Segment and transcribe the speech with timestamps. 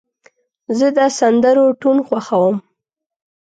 [0.77, 2.55] زه د سندرو ټون خوښوم.